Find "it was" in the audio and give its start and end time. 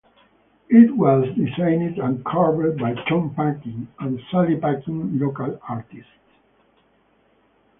0.69-1.27